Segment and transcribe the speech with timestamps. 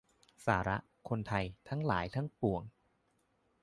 [0.45, 0.77] สาระ
[1.09, 2.61] คนไทยทั้งหลายทั้งปวง